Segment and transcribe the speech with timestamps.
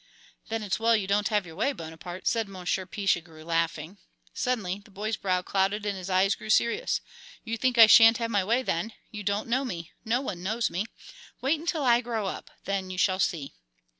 [0.49, 3.99] "Then it's well you don't have your way, Bonaparte," said Monsieur Pichegru, laughing.
[4.33, 7.01] Suddenly the boy's brow clouded and his eyes grew serious.
[7.43, 8.93] "You think I shan't have my way then?
[9.11, 10.87] You don't know me, no one knows me.
[11.39, 13.53] Wait until I grow up then you shall see."